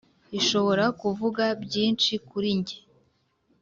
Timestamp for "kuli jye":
2.27-2.77